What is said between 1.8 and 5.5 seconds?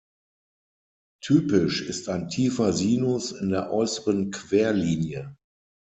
ist ein tiefer Sinus in der äußeren Querlinie.